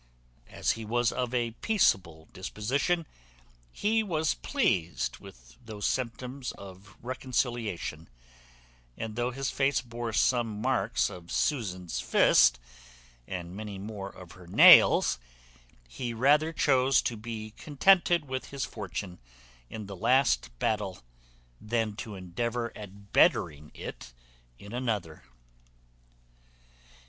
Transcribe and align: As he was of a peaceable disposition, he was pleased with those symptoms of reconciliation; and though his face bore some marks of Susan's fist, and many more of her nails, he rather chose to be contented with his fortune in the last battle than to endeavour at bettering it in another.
As 0.49 0.71
he 0.71 0.83
was 0.83 1.11
of 1.11 1.31
a 1.31 1.51
peaceable 1.51 2.27
disposition, 2.33 3.05
he 3.71 4.01
was 4.01 4.33
pleased 4.33 5.19
with 5.19 5.57
those 5.63 5.85
symptoms 5.85 6.51
of 6.53 6.95
reconciliation; 7.03 8.09
and 8.97 9.15
though 9.15 9.29
his 9.29 9.51
face 9.51 9.79
bore 9.79 10.11
some 10.11 10.59
marks 10.59 11.11
of 11.11 11.31
Susan's 11.31 11.99
fist, 11.99 12.57
and 13.27 13.55
many 13.55 13.77
more 13.77 14.09
of 14.09 14.31
her 14.31 14.47
nails, 14.47 15.19
he 15.87 16.15
rather 16.15 16.51
chose 16.51 16.99
to 17.03 17.15
be 17.15 17.51
contented 17.51 18.27
with 18.27 18.45
his 18.49 18.65
fortune 18.65 19.19
in 19.69 19.85
the 19.85 19.95
last 19.95 20.49
battle 20.57 21.03
than 21.61 21.95
to 21.97 22.15
endeavour 22.15 22.75
at 22.75 23.13
bettering 23.13 23.69
it 23.75 24.13
in 24.57 24.73
another. 24.73 25.21